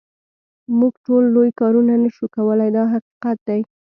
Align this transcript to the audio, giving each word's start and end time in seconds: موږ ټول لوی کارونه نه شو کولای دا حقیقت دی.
موږ 0.79 0.93
ټول 1.05 1.23
لوی 1.35 1.49
کارونه 1.59 1.93
نه 2.03 2.09
شو 2.15 2.25
کولای 2.35 2.69
دا 2.77 2.83
حقیقت 2.93 3.37
دی. 3.47 3.61